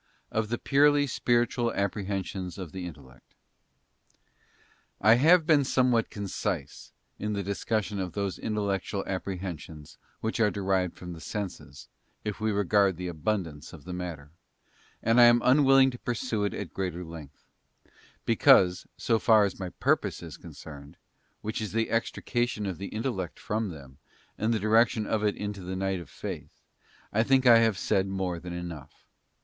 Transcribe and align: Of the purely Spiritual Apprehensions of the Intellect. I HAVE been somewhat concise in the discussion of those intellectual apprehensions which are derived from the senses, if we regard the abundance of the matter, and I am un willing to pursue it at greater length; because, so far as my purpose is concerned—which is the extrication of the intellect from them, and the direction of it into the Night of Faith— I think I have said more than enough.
Of 0.31 0.49
the 0.49 0.57
purely 0.57 1.05
Spiritual 1.05 1.71
Apprehensions 1.75 2.57
of 2.57 2.71
the 2.71 2.87
Intellect. 2.87 3.35
I 4.99 5.13
HAVE 5.13 5.45
been 5.45 5.63
somewhat 5.63 6.09
concise 6.09 6.91
in 7.19 7.33
the 7.33 7.43
discussion 7.43 7.99
of 7.99 8.13
those 8.13 8.39
intellectual 8.39 9.03
apprehensions 9.05 9.99
which 10.19 10.39
are 10.39 10.49
derived 10.49 10.97
from 10.97 11.13
the 11.13 11.21
senses, 11.21 11.87
if 12.23 12.39
we 12.39 12.51
regard 12.51 12.97
the 12.97 13.09
abundance 13.09 13.73
of 13.73 13.83
the 13.83 13.93
matter, 13.93 14.31
and 15.03 15.21
I 15.21 15.25
am 15.25 15.39
un 15.43 15.63
willing 15.65 15.91
to 15.91 15.99
pursue 15.99 16.45
it 16.45 16.53
at 16.55 16.73
greater 16.73 17.03
length; 17.03 17.45
because, 18.25 18.87
so 18.97 19.19
far 19.19 19.45
as 19.45 19.59
my 19.59 19.69
purpose 19.69 20.23
is 20.23 20.35
concerned—which 20.35 21.61
is 21.61 21.73
the 21.73 21.91
extrication 21.91 22.65
of 22.65 22.79
the 22.79 22.87
intellect 22.87 23.39
from 23.39 23.69
them, 23.69 23.99
and 24.35 24.51
the 24.51 24.59
direction 24.59 25.05
of 25.05 25.23
it 25.23 25.35
into 25.35 25.61
the 25.61 25.75
Night 25.75 25.99
of 25.99 26.09
Faith— 26.09 26.63
I 27.13 27.21
think 27.21 27.45
I 27.45 27.59
have 27.59 27.77
said 27.77 28.07
more 28.07 28.39
than 28.39 28.53
enough. 28.53 29.05